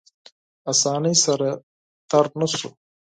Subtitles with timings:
[0.71, 1.49] اسانۍ سره
[2.09, 2.69] تېر نه شو.